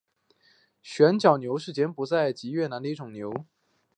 [0.81, 3.45] 旋角牛是柬埔寨及越南的一种牛。